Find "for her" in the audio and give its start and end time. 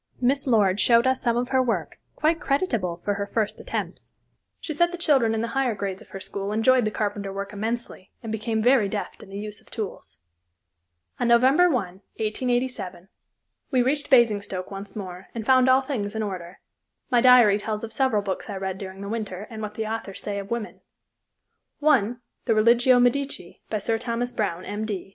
3.05-3.27